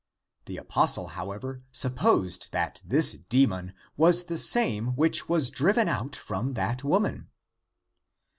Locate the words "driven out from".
5.51-6.53